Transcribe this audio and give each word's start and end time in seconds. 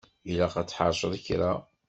Ilaq 0.29 0.53
ad 0.57 0.67
tḥerceḍ 0.67 1.13
kra. 1.25 1.51